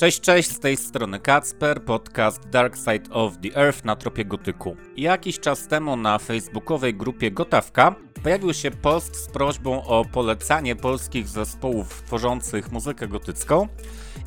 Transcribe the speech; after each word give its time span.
Cześć, 0.00 0.20
cześć, 0.20 0.50
z 0.50 0.60
tej 0.60 0.76
strony 0.76 1.20
Kacper, 1.20 1.84
podcast 1.84 2.48
Dark 2.48 2.76
Side 2.76 3.10
of 3.10 3.32
the 3.38 3.56
Earth 3.56 3.84
na 3.84 3.96
tropie 3.96 4.24
gotyku. 4.24 4.76
Jakiś 4.96 5.40
czas 5.40 5.68
temu 5.68 5.96
na 5.96 6.18
facebookowej 6.18 6.94
grupie 6.94 7.30
Gotawka 7.30 7.94
pojawił 8.22 8.54
się 8.54 8.70
post 8.70 9.16
z 9.16 9.26
prośbą 9.26 9.84
o 9.84 10.04
polecanie 10.04 10.76
polskich 10.76 11.28
zespołów 11.28 12.02
tworzących 12.06 12.72
muzykę 12.72 13.08
gotycką 13.08 13.68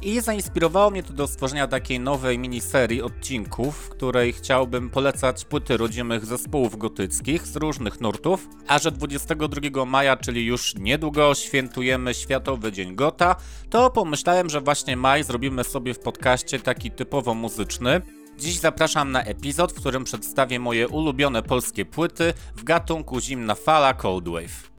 i 0.01 0.21
zainspirowało 0.21 0.91
mnie 0.91 1.03
to 1.03 1.13
do 1.13 1.27
stworzenia 1.27 1.67
takiej 1.67 1.99
nowej 1.99 2.39
miniserii 2.39 3.01
odcinków, 3.01 3.75
w 3.75 3.89
której 3.89 4.33
chciałbym 4.33 4.89
polecać 4.89 5.45
płyty 5.45 5.77
rodzimych 5.77 6.25
zespołów 6.25 6.77
gotyckich 6.77 7.47
z 7.47 7.55
różnych 7.55 8.01
nurtów, 8.01 8.47
a 8.67 8.79
że 8.79 8.91
22 8.91 9.85
maja, 9.85 10.17
czyli 10.17 10.45
już 10.45 10.75
niedługo 10.75 11.35
świętujemy 11.35 12.13
Światowy 12.13 12.71
Dzień 12.71 12.95
Gota, 12.95 13.35
to 13.69 13.89
pomyślałem, 13.89 14.49
że 14.49 14.61
właśnie 14.61 14.97
maj 14.97 15.23
zrobimy 15.23 15.63
sobie 15.63 15.93
w 15.93 15.99
podcaście 15.99 16.59
taki 16.59 16.91
typowo 16.91 17.33
muzyczny, 17.33 18.01
Dziś 18.37 18.59
zapraszam 18.59 19.11
na 19.11 19.23
epizod, 19.23 19.71
w 19.73 19.79
którym 19.79 20.03
przedstawię 20.03 20.59
moje 20.59 20.87
ulubione 20.87 21.43
polskie 21.43 21.85
płyty 21.85 22.33
w 22.55 22.63
gatunku 22.63 23.21
zimna 23.21 23.55
fala 23.55 23.93
Cold 23.93 24.29
Wave. 24.29 24.71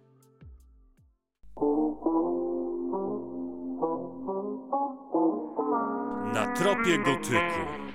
Na 6.34 6.52
tropie 6.56 6.98
gotyku. 6.98 7.93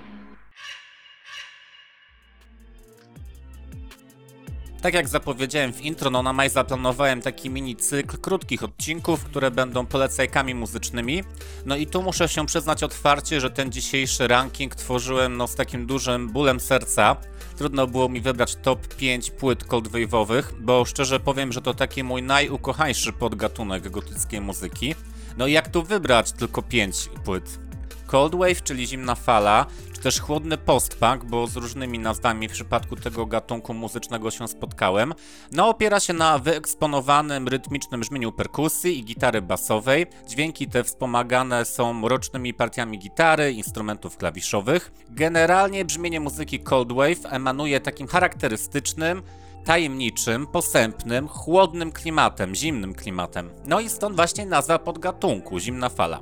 Tak 4.82 4.94
jak 4.94 5.08
zapowiedziałem 5.08 5.72
w 5.72 5.80
intro, 5.80 6.10
no 6.10 6.22
na 6.22 6.32
maj 6.32 6.50
zaplanowałem 6.50 7.22
taki 7.22 7.50
mini 7.50 7.76
cykl 7.76 8.16
krótkich 8.16 8.62
odcinków, 8.62 9.24
które 9.24 9.50
będą 9.50 9.86
polecajkami 9.86 10.54
muzycznymi. 10.54 11.22
No 11.66 11.76
i 11.76 11.86
tu 11.86 12.02
muszę 12.02 12.28
się 12.28 12.46
przyznać 12.46 12.82
otwarcie, 12.82 13.40
że 13.40 13.50
ten 13.50 13.72
dzisiejszy 13.72 14.28
ranking 14.28 14.74
tworzyłem 14.74 15.36
no 15.36 15.46
z 15.46 15.54
takim 15.54 15.86
dużym 15.86 16.28
bólem 16.28 16.60
serca. 16.60 17.16
Trudno 17.56 17.86
było 17.86 18.08
mi 18.08 18.20
wybrać 18.20 18.56
top 18.56 18.94
5 18.94 19.30
płyt 19.30 19.64
coldwave'owych, 19.64 20.42
bo 20.60 20.84
szczerze 20.84 21.20
powiem, 21.20 21.52
że 21.52 21.62
to 21.62 21.74
taki 21.74 22.04
mój 22.04 22.22
najukochańszy 22.22 23.12
podgatunek 23.12 23.90
gotyckiej 23.90 24.40
muzyki. 24.40 24.94
No 25.36 25.46
i 25.46 25.52
jak 25.52 25.68
tu 25.68 25.82
wybrać 25.82 26.32
tylko 26.32 26.62
5 26.62 27.08
płyt? 27.24 27.69
Cold 28.10 28.34
Wave, 28.34 28.62
czyli 28.62 28.86
zimna 28.86 29.14
fala, 29.14 29.66
czy 29.92 30.00
też 30.00 30.20
chłodny 30.20 30.58
postpunk, 30.58 31.24
bo 31.24 31.46
z 31.46 31.56
różnymi 31.56 31.98
nazwami 31.98 32.48
w 32.48 32.52
przypadku 32.52 32.96
tego 32.96 33.26
gatunku 33.26 33.74
muzycznego 33.74 34.30
się 34.30 34.48
spotkałem, 34.48 35.14
no 35.52 35.68
opiera 35.68 36.00
się 36.00 36.12
na 36.12 36.38
wyeksponowanym 36.38 37.48
rytmicznym 37.48 38.00
brzmieniu 38.00 38.32
perkusji 38.32 38.98
i 38.98 39.04
gitary 39.04 39.42
basowej. 39.42 40.06
Dźwięki 40.28 40.68
te 40.68 40.84
wspomagane 40.84 41.64
są 41.64 41.92
mrocznymi 41.92 42.54
partiami 42.54 42.98
gitary, 42.98 43.52
instrumentów 43.52 44.16
klawiszowych. 44.16 44.92
Generalnie 45.10 45.84
brzmienie 45.84 46.20
muzyki 46.20 46.60
Cold 46.60 46.92
Wave 46.92 47.32
emanuje 47.32 47.80
takim 47.80 48.06
charakterystycznym, 48.06 49.22
tajemniczym, 49.64 50.46
posępnym, 50.46 51.28
chłodnym 51.28 51.92
klimatem, 51.92 52.54
zimnym 52.54 52.94
klimatem. 52.94 53.50
No 53.66 53.80
i 53.80 53.88
stąd 53.88 54.16
właśnie 54.16 54.46
nazwa 54.46 54.78
podgatunku, 54.78 55.58
zimna 55.58 55.88
fala. 55.88 56.20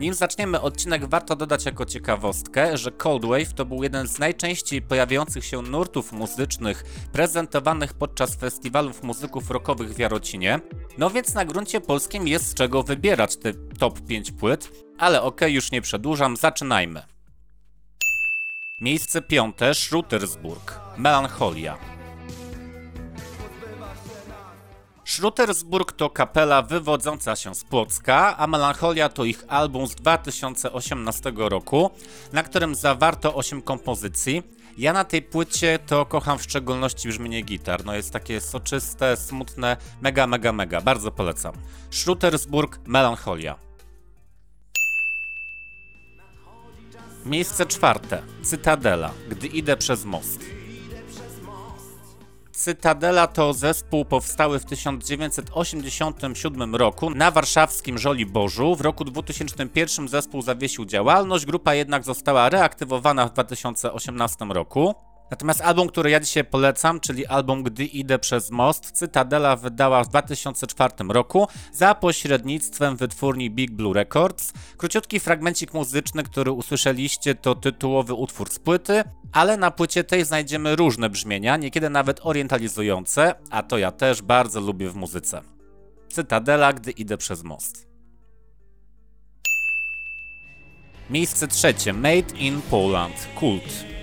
Nim 0.00 0.14
zaczniemy 0.14 0.60
odcinek, 0.60 1.06
warto 1.06 1.36
dodać 1.36 1.64
jako 1.64 1.84
ciekawostkę, 1.84 2.76
że 2.76 2.90
Cold 2.90 3.24
Wave 3.24 3.54
to 3.54 3.64
był 3.64 3.82
jeden 3.82 4.08
z 4.08 4.18
najczęściej 4.18 4.82
pojawiających 4.82 5.44
się 5.44 5.62
nurtów 5.62 6.12
muzycznych 6.12 6.84
prezentowanych 7.12 7.94
podczas 7.94 8.36
festiwalów 8.36 9.02
muzyków 9.02 9.50
rockowych 9.50 9.94
w 9.94 9.98
Jarocinie. 9.98 10.60
No 10.98 11.10
więc 11.10 11.34
na 11.34 11.44
gruncie 11.44 11.80
polskim 11.80 12.28
jest 12.28 12.46
z 12.46 12.54
czego 12.54 12.82
wybierać 12.82 13.36
te 13.36 13.52
top 13.78 14.00
5 14.00 14.32
płyt, 14.32 14.70
ale 14.98 15.22
okej, 15.22 15.54
już 15.54 15.72
nie 15.72 15.82
przedłużam, 15.82 16.36
zaczynajmy. 16.36 17.02
Miejsce 18.80 19.22
piąte, 19.22 19.74
Schrutersburg, 19.74 20.80
Melancholia. 20.96 21.93
Schrutersburg 25.04 25.92
to 25.92 26.10
kapela 26.10 26.62
wywodząca 26.62 27.36
się 27.36 27.54
z 27.54 27.64
Płocka, 27.64 28.36
a 28.36 28.46
Melancholia 28.46 29.08
to 29.08 29.24
ich 29.24 29.44
album 29.48 29.86
z 29.86 29.94
2018 29.94 31.32
roku, 31.36 31.90
na 32.32 32.42
którym 32.42 32.74
zawarto 32.74 33.34
8 33.34 33.62
kompozycji. 33.62 34.42
Ja 34.78 34.92
na 34.92 35.04
tej 35.04 35.22
płycie 35.22 35.78
to 35.86 36.06
kocham 36.06 36.38
w 36.38 36.42
szczególności 36.42 37.08
brzmienie 37.08 37.42
gitar. 37.42 37.84
No 37.84 37.94
jest 37.94 38.12
takie 38.12 38.40
soczyste, 38.40 39.16
smutne, 39.16 39.76
mega, 40.00 40.26
mega, 40.26 40.52
mega. 40.52 40.80
Bardzo 40.80 41.10
polecam. 41.10 41.54
Schrutersburg, 41.90 42.80
Melancholia. 42.86 43.58
Miejsce 47.24 47.66
czwarte. 47.66 48.22
Cytadela. 48.42 49.10
Gdy 49.28 49.46
idę 49.46 49.76
przez 49.76 50.04
most. 50.04 50.63
Cytadela 52.54 53.26
to 53.26 53.52
zespół 53.52 54.04
powstały 54.04 54.58
w 54.58 54.64
1987 54.64 56.74
roku 56.74 57.10
na 57.10 57.30
warszawskim 57.30 57.98
Żoliborzu. 57.98 58.76
W 58.76 58.80
roku 58.80 59.04
2001 59.04 60.08
zespół 60.08 60.42
zawiesił 60.42 60.84
działalność, 60.84 61.46
grupa 61.46 61.74
jednak 61.74 62.04
została 62.04 62.48
reaktywowana 62.48 63.26
w 63.26 63.32
2018 63.32 64.44
roku. 64.44 64.94
Natomiast 65.34 65.60
album, 65.60 65.88
który 65.88 66.10
ja 66.10 66.20
dzisiaj 66.20 66.44
polecam, 66.44 67.00
czyli 67.00 67.26
album 67.26 67.62
Gdy 67.62 67.84
idę 67.84 68.18
przez 68.18 68.50
most, 68.50 68.90
Cytadela 68.90 69.56
wydała 69.56 70.04
w 70.04 70.08
2004 70.08 70.94
roku 71.08 71.48
za 71.72 71.94
pośrednictwem 71.94 72.96
wytwórni 72.96 73.50
Big 73.50 73.70
Blue 73.70 73.94
Records. 73.94 74.52
Króciutki 74.76 75.20
fragmencik 75.20 75.74
muzyczny, 75.74 76.22
który 76.22 76.52
usłyszeliście, 76.52 77.34
to 77.34 77.54
tytułowy 77.54 78.14
utwór 78.14 78.50
z 78.50 78.58
płyty, 78.58 79.04
ale 79.32 79.56
na 79.56 79.70
płycie 79.70 80.04
tej 80.04 80.24
znajdziemy 80.24 80.76
różne 80.76 81.10
brzmienia, 81.10 81.56
niekiedy 81.56 81.90
nawet 81.90 82.20
orientalizujące, 82.22 83.34
a 83.50 83.62
to 83.62 83.78
ja 83.78 83.92
też 83.92 84.22
bardzo 84.22 84.60
lubię 84.60 84.88
w 84.88 84.94
muzyce. 84.96 85.42
Cytadela, 86.08 86.72
Gdy 86.72 86.90
idę 86.90 87.16
przez 87.16 87.42
most. 87.42 87.86
Miejsce 91.10 91.48
trzecie, 91.48 91.92
Made 91.92 92.36
in 92.38 92.62
Poland, 92.70 93.28
Kult. 93.34 93.93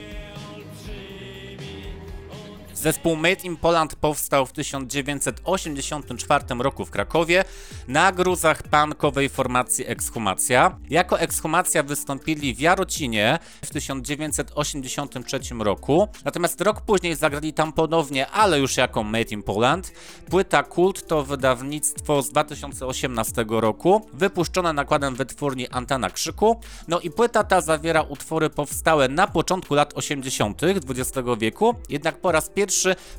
Zespół 2.81 3.15
Made 3.15 3.43
in 3.43 3.57
Poland 3.57 3.95
powstał 3.95 4.45
w 4.45 4.51
1984 4.51 6.45
roku 6.59 6.85
w 6.85 6.91
Krakowie 6.91 7.43
na 7.87 8.11
gruzach 8.11 8.63
punkowej 8.63 9.29
formacji 9.29 9.87
Ekshumacja. 9.87 10.79
Jako 10.89 11.19
Ekshumacja 11.19 11.83
wystąpili 11.83 12.55
w 12.55 12.59
Jarocinie 12.59 13.39
w 13.65 13.69
1983 13.69 15.39
roku, 15.59 16.07
natomiast 16.25 16.61
rok 16.61 16.81
później 16.81 17.15
zagrali 17.15 17.53
tam 17.53 17.73
ponownie, 17.73 18.27
ale 18.27 18.59
już 18.59 18.77
jako 18.77 19.03
Made 19.03 19.29
in 19.31 19.43
Poland. 19.43 19.93
Płyta 20.29 20.63
Kult 20.63 21.07
to 21.07 21.23
wydawnictwo 21.23 22.21
z 22.21 22.29
2018 22.29 23.45
roku, 23.49 24.09
wypuszczone 24.13 24.73
nakładem 24.73 25.15
wytwórni 25.15 25.67
Antana 25.67 26.09
Krzyku. 26.09 26.59
No 26.87 26.99
i 26.99 27.11
płyta 27.11 27.43
ta 27.43 27.61
zawiera 27.61 28.01
utwory 28.01 28.49
powstałe 28.49 29.07
na 29.07 29.27
początku 29.27 29.75
lat 29.75 29.93
80. 29.93 30.61
XX 30.63 31.11
wieku, 31.37 31.75
jednak 31.89 32.21
po 32.21 32.31
raz 32.31 32.49
pierwszy 32.49 32.70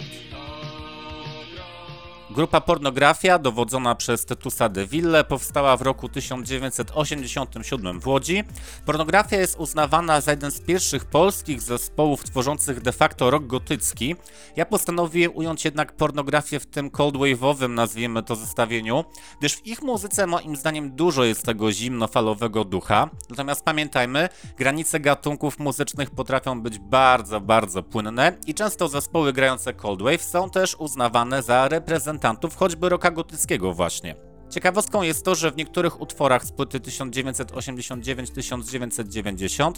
Grupa 2.34 2.60
Pornografia, 2.60 3.38
dowodzona 3.38 3.94
przez 3.94 4.26
Tytusa 4.26 4.68
de 4.68 4.86
Ville, 4.86 5.24
powstała 5.24 5.76
w 5.76 5.82
roku 5.82 6.08
1987 6.08 8.00
w 8.00 8.06
Łodzi. 8.06 8.44
Pornografia 8.86 9.36
jest 9.36 9.58
uznawana 9.58 10.20
za 10.20 10.30
jeden 10.30 10.50
z 10.50 10.60
pierwszych 10.60 11.04
polskich 11.04 11.60
zespołów 11.60 12.24
tworzących 12.24 12.80
de 12.80 12.92
facto 12.92 13.30
rock 13.30 13.46
gotycki. 13.46 14.16
Ja 14.56 14.66
postanowiłem 14.66 15.36
ująć 15.36 15.64
jednak 15.64 15.92
pornografię 15.92 16.60
w 16.60 16.66
tym 16.66 16.90
cold 16.90 17.14
wave'owym, 17.14 17.70
nazwijmy 17.70 18.22
to, 18.22 18.36
zestawieniu, 18.36 19.04
gdyż 19.38 19.56
w 19.56 19.66
ich 19.66 19.82
muzyce 19.82 20.26
moim 20.26 20.56
zdaniem 20.56 20.96
dużo 20.96 21.24
jest 21.24 21.46
tego 21.46 21.72
zimnofalowego 21.72 22.64
ducha. 22.64 23.10
Natomiast 23.30 23.64
pamiętajmy, 23.64 24.28
granice 24.56 25.00
gatunków 25.00 25.58
muzycznych 25.58 26.10
potrafią 26.10 26.62
być 26.62 26.78
bardzo, 26.78 27.40
bardzo 27.40 27.82
płynne 27.82 28.38
i 28.46 28.54
często 28.54 28.88
zespoły 28.88 29.32
grające 29.32 29.74
cold 29.74 30.02
wave 30.02 30.22
są 30.22 30.50
też 30.50 30.74
uznawane 30.78 31.42
za 31.42 31.68
reprezentacje 31.68 32.23
reprezentantów 32.24 32.56
choćby 32.56 32.88
rocka 32.88 33.10
gotyckiego 33.10 33.74
właśnie. 33.74 34.14
Ciekawostką 34.50 35.02
jest 35.02 35.24
to, 35.24 35.34
że 35.34 35.50
w 35.50 35.56
niektórych 35.56 36.00
utworach 36.00 36.44
z 36.44 36.52
płyty 36.52 36.80
1989-1990 36.80 39.72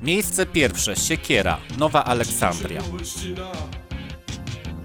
Miejsce 0.03 0.45
pierwsze 0.45 0.95
Siekiera, 0.95 1.57
Nowa 1.77 2.05
Aleksandria. 2.05 2.81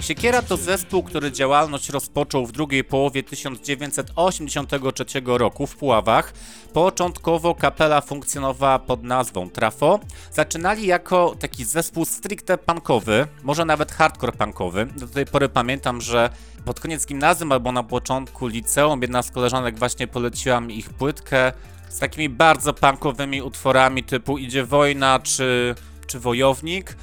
Siekiera 0.04 0.42
to 0.42 0.56
zespół, 0.56 1.02
który 1.02 1.32
działalność 1.32 1.88
rozpoczął 1.88 2.46
w 2.46 2.52
drugiej 2.52 2.84
połowie 2.84 3.22
1983 3.22 5.04
roku 5.24 5.66
w 5.66 5.76
Puławach. 5.76 6.32
Początkowo 6.72 7.54
kapela 7.54 8.00
funkcjonowała 8.00 8.78
pod 8.78 9.02
nazwą 9.02 9.50
Trafo. 9.50 10.00
Zaczynali 10.32 10.86
jako 10.86 11.36
taki 11.40 11.64
zespół 11.64 12.04
stricte 12.04 12.58
punkowy, 12.58 13.26
może 13.42 13.64
nawet 13.64 13.92
hardcore 13.92 14.32
punkowy. 14.32 14.86
Do 14.86 15.08
tej 15.08 15.26
pory 15.26 15.48
pamiętam, 15.48 16.00
że 16.00 16.30
pod 16.64 16.80
koniec 16.80 17.06
gimnazjum 17.06 17.52
albo 17.52 17.72
na 17.72 17.82
początku 17.82 18.46
liceum 18.46 19.02
jedna 19.02 19.22
z 19.22 19.30
koleżanek 19.30 19.78
właśnie 19.78 20.06
poleciła 20.06 20.60
mi 20.60 20.78
ich 20.78 20.90
płytkę 20.90 21.52
z 21.88 21.98
takimi 21.98 22.28
bardzo 22.28 22.72
punkowymi 22.74 23.42
utworami 23.42 24.04
typu 24.04 24.38
Idzie 24.38 24.64
wojna 24.64 25.18
czy, 25.18 25.74
czy 26.06 26.20
Wojownik. 26.20 26.96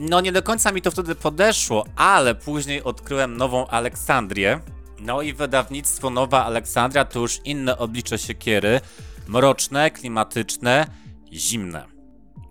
No 0.00 0.20
nie 0.20 0.32
do 0.32 0.42
końca 0.42 0.72
mi 0.72 0.82
to 0.82 0.90
wtedy 0.90 1.14
podeszło, 1.14 1.84
ale 1.96 2.34
później 2.34 2.82
odkryłem 2.82 3.36
Nową 3.36 3.66
Aleksandrię. 3.66 4.60
No 5.00 5.22
i 5.22 5.32
wydawnictwo 5.32 6.10
Nowa 6.10 6.44
Aleksandria 6.44 7.04
to 7.04 7.20
już 7.20 7.40
inne 7.44 7.78
oblicze 7.78 8.18
siekiery. 8.18 8.80
Mroczne, 9.28 9.90
klimatyczne, 9.90 10.86
zimne. 11.32 11.84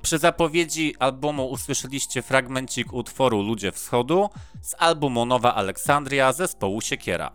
Przy 0.02 0.18
zapowiedzi 0.18 0.96
albumu 1.00 1.50
usłyszeliście 1.50 2.22
fragmencik 2.22 2.94
utworu 2.94 3.42
Ludzie 3.42 3.72
Wschodu 3.72 4.30
z 4.62 4.76
albumu 4.80 5.26
Nowa 5.26 5.56
Aleksandria 5.56 6.34
zespołu 6.34 6.82
Siekiera. 6.82 7.32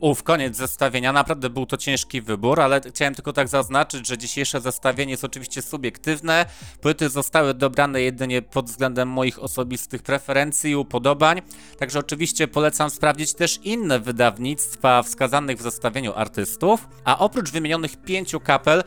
Uf, 0.00 0.22
koniec 0.22 0.56
zestawienia. 0.56 1.12
Naprawdę 1.12 1.50
był 1.50 1.66
to 1.66 1.76
ciężki 1.76 2.22
wybór, 2.22 2.60
ale 2.60 2.80
chciałem 2.80 3.14
tylko 3.14 3.32
tak 3.32 3.48
zaznaczyć, 3.48 4.06
że 4.06 4.18
dzisiejsze 4.18 4.60
zestawienie 4.60 5.10
jest 5.10 5.24
oczywiście 5.24 5.62
subiektywne. 5.62 6.46
Płyty 6.80 7.08
zostały 7.08 7.54
dobrane 7.54 8.00
jedynie 8.02 8.42
pod 8.42 8.66
względem 8.66 9.08
moich 9.08 9.42
osobistych 9.42 10.02
preferencji 10.02 10.70
i 10.70 10.76
upodobań. 10.76 11.42
Także 11.78 11.98
oczywiście 11.98 12.48
polecam 12.48 12.90
sprawdzić 12.90 13.34
też 13.34 13.60
inne 13.62 14.00
wydawnictwa 14.00 15.02
wskazanych 15.02 15.58
w 15.58 15.62
zestawieniu 15.62 16.12
artystów. 16.14 16.88
A 17.04 17.18
oprócz 17.18 17.50
wymienionych 17.50 17.96
pięciu 17.96 18.40
kapel, 18.40 18.84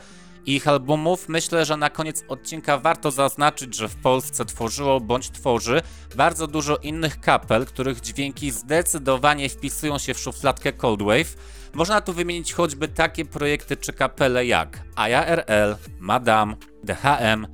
ich 0.56 0.68
albumów, 0.68 1.28
myślę, 1.28 1.64
że 1.64 1.76
na 1.76 1.90
koniec 1.90 2.24
odcinka 2.28 2.78
warto 2.78 3.10
zaznaczyć, 3.10 3.76
że 3.76 3.88
w 3.88 3.96
Polsce 3.96 4.44
tworzyło 4.44 5.00
bądź 5.00 5.30
tworzy 5.30 5.82
bardzo 6.16 6.46
dużo 6.46 6.76
innych 6.76 7.20
kapel, 7.20 7.66
których 7.66 8.00
dźwięki 8.00 8.50
zdecydowanie 8.50 9.48
wpisują 9.48 9.98
się 9.98 10.14
w 10.14 10.18
szufladkę 10.18 10.72
Cold 10.72 11.02
Wave. 11.02 11.36
Można 11.74 12.00
tu 12.00 12.12
wymienić 12.12 12.52
choćby 12.52 12.88
takie 12.88 13.24
projekty 13.24 13.76
czy 13.76 13.92
kapele 13.92 14.46
jak 14.46 14.82
IARL, 15.08 15.76
Madame, 16.00 16.56
DHM, 16.84 17.46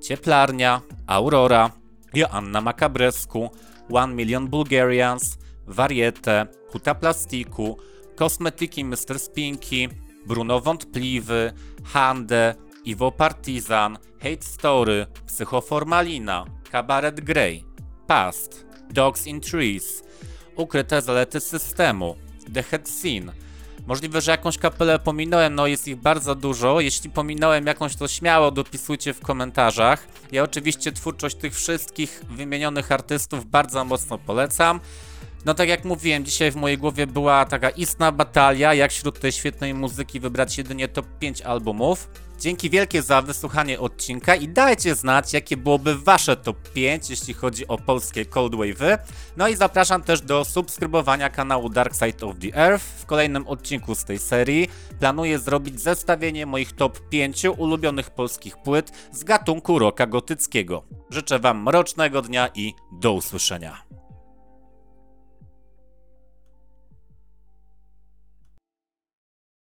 Cieplarnia, 0.00 0.80
Aurora, 1.06 1.70
Joanna 2.14 2.60
Macabrescu, 2.60 3.50
One 3.92 4.14
Million 4.14 4.48
Bulgarians, 4.48 5.38
Variete, 5.66 6.46
Huta 6.72 6.94
Plastiku, 6.94 7.78
Kosmetyki 8.16 8.84
Mr. 8.84 9.18
Spinky, 9.18 9.88
Bruno 10.26 10.60
Wątpliwy, 10.60 11.52
Hande, 11.84 12.54
Iwo 12.84 13.12
Partizan, 13.12 13.98
Hate 14.22 14.42
Story, 14.42 15.06
Psychoformalina, 15.26 16.44
Cabaret 16.70 17.20
Grey, 17.20 17.64
Past, 18.06 18.66
Dogs 18.90 19.26
in 19.26 19.40
Trees, 19.40 20.02
Ukryte 20.56 21.02
zalety 21.02 21.40
systemu, 21.40 22.16
The 22.54 22.62
Head 22.62 22.88
Scene. 22.88 23.32
Możliwe, 23.86 24.20
że 24.20 24.30
jakąś 24.30 24.58
kapelę 24.58 24.98
pominąłem, 24.98 25.54
no 25.54 25.66
jest 25.66 25.88
ich 25.88 25.96
bardzo 25.96 26.34
dużo. 26.34 26.80
Jeśli 26.80 27.10
pominąłem 27.10 27.66
jakąś, 27.66 27.96
to 27.96 28.08
śmiało 28.08 28.50
dopisujcie 28.50 29.14
w 29.14 29.20
komentarzach. 29.20 30.08
Ja 30.32 30.42
oczywiście 30.42 30.92
twórczość 30.92 31.36
tych 31.36 31.54
wszystkich 31.54 32.22
wymienionych 32.30 32.92
artystów 32.92 33.46
bardzo 33.46 33.84
mocno 33.84 34.18
polecam. 34.18 34.80
No 35.44 35.54
tak 35.54 35.68
jak 35.68 35.84
mówiłem, 35.84 36.24
dzisiaj 36.24 36.50
w 36.50 36.56
mojej 36.56 36.78
głowie 36.78 37.06
była 37.06 37.44
taka 37.44 37.70
istna 37.70 38.12
batalia, 38.12 38.74
jak 38.74 38.90
wśród 38.90 39.20
tej 39.20 39.32
świetnej 39.32 39.74
muzyki 39.74 40.20
wybrać 40.20 40.58
jedynie 40.58 40.88
top 40.88 41.06
5 41.18 41.42
albumów. 41.42 42.08
Dzięki 42.38 42.70
wielkie 42.70 43.02
za 43.02 43.22
wysłuchanie 43.22 43.80
odcinka 43.80 44.34
i 44.34 44.48
dajcie 44.48 44.94
znać, 44.94 45.32
jakie 45.32 45.56
byłoby 45.56 45.98
wasze 45.98 46.36
top 46.36 46.72
5, 46.72 47.10
jeśli 47.10 47.34
chodzi 47.34 47.68
o 47.68 47.78
polskie 47.78 48.24
Cold 48.24 48.52
Wave'y. 48.52 48.98
No 49.36 49.48
i 49.48 49.56
zapraszam 49.56 50.02
też 50.02 50.20
do 50.20 50.44
subskrybowania 50.44 51.30
kanału 51.30 51.68
Dark 51.68 51.94
Side 51.94 52.26
of 52.26 52.36
the 52.38 52.56
Earth. 52.56 52.84
W 52.84 53.06
kolejnym 53.06 53.46
odcinku 53.48 53.94
z 53.94 54.04
tej 54.04 54.18
serii 54.18 54.68
planuję 54.98 55.38
zrobić 55.38 55.80
zestawienie 55.80 56.46
moich 56.46 56.72
top 56.72 57.08
5 57.08 57.44
ulubionych 57.44 58.10
polskich 58.10 58.56
płyt 58.56 58.92
z 59.12 59.24
gatunku 59.24 59.78
rocka 59.78 60.06
gotyckiego. 60.06 60.82
Życzę 61.10 61.38
wam 61.38 61.62
mrocznego 61.62 62.22
dnia 62.22 62.48
i 62.54 62.74
do 62.92 63.12
usłyszenia. 63.12 63.91